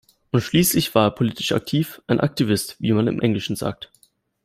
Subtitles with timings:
[0.31, 3.91] Und schließlich war er politisch aktiv, ein Aktivist, wie man im Englischen sagt.